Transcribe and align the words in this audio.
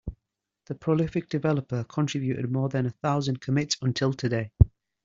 The 0.65 0.73
prolific 0.73 1.29
developer 1.29 1.83
contributed 1.83 2.51
more 2.51 2.69
than 2.69 2.87
a 2.87 2.89
thousand 2.89 3.39
commits 3.39 3.77
until 3.83 4.13
today. 4.13 4.49